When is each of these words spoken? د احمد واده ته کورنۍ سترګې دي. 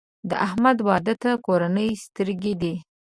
د 0.29 0.31
احمد 0.45 0.77
واده 0.87 1.13
ته 1.23 1.31
کورنۍ 1.45 1.89
سترګې 2.05 2.53
دي. 2.61 2.73